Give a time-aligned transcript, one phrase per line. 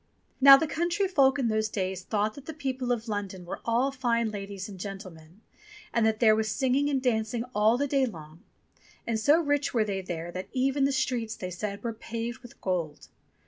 [0.41, 3.91] Now the country folk in those days thought that the people of London were all
[3.91, 5.41] fine ladies and gentlemen,
[5.93, 8.41] and that there was singing and dancing all the day long,
[9.05, 12.59] and so rich were they there that even the streets, they said, were paved with
[12.61, 13.09] gold.